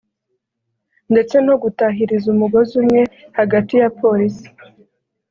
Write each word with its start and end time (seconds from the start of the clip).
ndetse 1.11 1.35
no 1.45 1.55
gutahiriza 1.61 2.25
umugozi 2.35 2.71
umwe 2.81 3.01
hagati 3.37 3.73
ya 3.81 3.89
Polisi 4.01 4.47